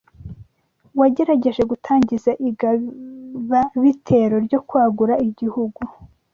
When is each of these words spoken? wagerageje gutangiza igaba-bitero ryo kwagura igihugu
wagerageje 0.99 1.61
gutangiza 1.71 2.31
igaba-bitero 2.49 4.35
ryo 4.45 4.59
kwagura 4.67 5.13
igihugu 5.27 5.81